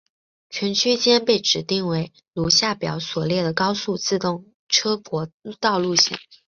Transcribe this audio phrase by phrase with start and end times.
[0.49, 6.17] 全区间被指定为如下表所列的高速自动车国道路线。